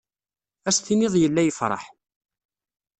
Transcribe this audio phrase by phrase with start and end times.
[0.67, 1.83] Ad as-tiniḍ yella yefṛeḥ.